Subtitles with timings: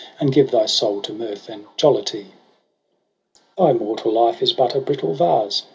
[0.19, 2.33] And give thy soul to mirth and jollity.'
[3.55, 5.65] Thy mortal life is but a brittle vase.